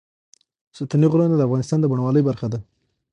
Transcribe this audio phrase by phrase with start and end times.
[0.77, 2.59] ستوني غرونه د افغانستان د بڼوالۍ برخه ده.